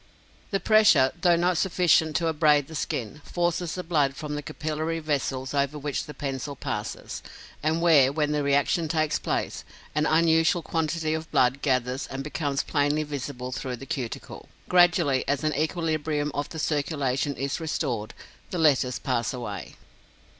The 0.49 0.59
pressure, 0.59 1.11
though 1.21 1.35
not 1.35 1.59
sufficient 1.59 2.15
to 2.15 2.25
abrade 2.27 2.65
the 2.67 2.73
skin, 2.73 3.21
forces 3.23 3.75
the 3.75 3.83
blood 3.83 4.15
from 4.15 4.33
the 4.33 4.41
capillary 4.41 4.97
vessels 4.99 5.53
over 5.53 5.77
which 5.77 6.05
the 6.05 6.15
pencil 6.15 6.55
passes, 6.55 7.21
and 7.61 7.83
where, 7.83 8.11
when 8.11 8.31
the 8.31 8.41
reaction 8.41 8.87
takes 8.87 9.19
place, 9.19 9.63
an 9.93 10.07
unusual 10.07 10.63
quantity 10.63 11.13
of 11.13 11.29
blood 11.29 11.61
gathers 11.61 12.07
and 12.07 12.23
becomes 12.23 12.63
plainly 12.63 13.03
visible 13.03 13.51
through 13.51 13.75
the 13.75 13.85
cuticle. 13.85 14.49
Gradually, 14.67 15.23
as 15.27 15.43
an 15.43 15.53
equilibrium 15.53 16.31
of 16.33 16.49
the 16.49 16.57
circulation 16.57 17.35
is 17.35 17.59
restored, 17.59 18.15
the 18.49 18.57
letters 18.57 18.97
pass 18.97 19.35
away. 19.35 19.75